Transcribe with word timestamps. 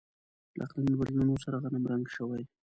له 0.57 0.61
اقلیمي 0.67 0.95
بدلون 0.99 1.29
سره 1.45 1.59
غنمرنګ 1.63 2.05
شوي. 2.15 2.43